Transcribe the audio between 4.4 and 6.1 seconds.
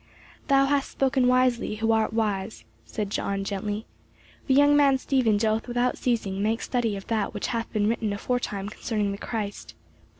"The young man Stephen doth without